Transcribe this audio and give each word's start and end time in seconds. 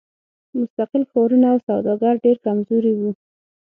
مستقل 0.59 1.03
ښارونه 1.11 1.47
او 1.53 1.57
سوداګر 1.67 2.13
ډېر 2.25 2.37
کمزوري 2.45 2.93
وو. 2.95 3.11